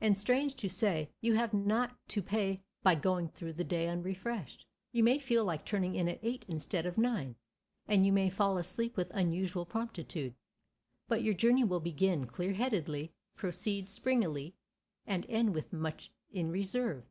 And, 0.00 0.16
strange 0.16 0.54
to 0.54 0.70
say, 0.70 1.10
you 1.20 1.34
have 1.34 1.52
not 1.52 1.94
to 2.08 2.22
pay 2.22 2.62
by 2.82 2.94
going 2.94 3.28
through 3.28 3.52
the 3.52 3.64
day 3.64 3.86
unrefreshed. 3.86 4.64
You 4.92 5.04
may 5.04 5.18
feel 5.18 5.44
like 5.44 5.66
turning 5.66 5.94
in 5.94 6.08
at 6.08 6.20
eight 6.22 6.46
instead 6.48 6.86
of 6.86 6.96
nine, 6.96 7.36
and 7.86 8.06
you 8.06 8.10
may 8.10 8.30
fall 8.30 8.56
asleep 8.56 8.96
with 8.96 9.10
unusual 9.10 9.66
promptitude, 9.66 10.34
but 11.06 11.22
your 11.22 11.34
journey 11.34 11.64
will 11.64 11.80
begin 11.80 12.26
clear 12.26 12.54
headedly, 12.54 13.12
proceed 13.36 13.90
springily, 13.90 14.54
and 15.06 15.26
end 15.28 15.52
with 15.54 15.70
much 15.70 16.12
in 16.32 16.50
reserve. 16.50 17.04